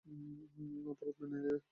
অপরাধ 0.91 1.15
মেনে 1.21 1.37
নিলে। 1.43 1.61